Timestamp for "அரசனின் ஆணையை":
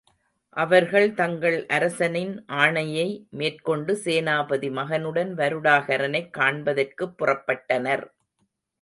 1.67-3.05